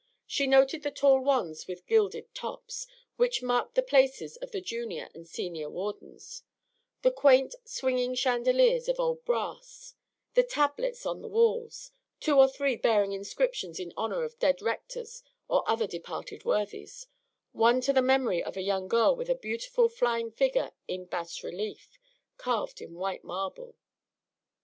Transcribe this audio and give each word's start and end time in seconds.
She 0.25 0.47
noted 0.47 0.81
the 0.81 0.89
tall 0.89 1.19
wands 1.19 1.67
with 1.67 1.85
gilded 1.85 2.33
tops, 2.33 2.87
which 3.17 3.43
marked 3.43 3.75
the 3.75 3.83
places 3.83 4.35
of 4.37 4.49
the 4.49 4.59
junior 4.59 5.11
and 5.13 5.27
senior 5.27 5.69
wardens; 5.69 6.41
the 7.03 7.11
quaint, 7.11 7.53
swinging 7.65 8.15
chandeliers 8.15 8.89
of 8.89 8.99
old 8.99 9.23
brass; 9.25 9.93
the 10.33 10.41
tablets 10.41 11.05
on 11.05 11.21
the 11.21 11.27
walls, 11.27 11.91
two 12.19 12.39
or 12.39 12.47
three 12.47 12.75
bearing 12.75 13.11
inscriptions 13.11 13.79
in 13.79 13.93
honor 13.95 14.23
of 14.23 14.39
dead 14.39 14.59
rectors 14.59 15.21
or 15.47 15.63
other 15.69 15.85
departed 15.85 16.45
worthies, 16.45 17.05
one 17.51 17.79
to 17.81 17.93
the 17.93 18.01
memory 18.01 18.43
of 18.43 18.57
a 18.57 18.63
young 18.63 18.87
girl, 18.87 19.15
with 19.15 19.29
a 19.29 19.35
beautiful 19.35 19.87
flying 19.87 20.31
figure 20.31 20.71
in 20.87 21.05
bas 21.05 21.43
relief, 21.43 21.99
carved 22.37 22.81
in 22.81 22.95
white 22.95 23.23
marble. 23.23 23.75